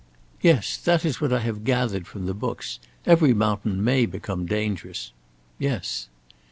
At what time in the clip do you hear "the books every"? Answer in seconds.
2.25-3.35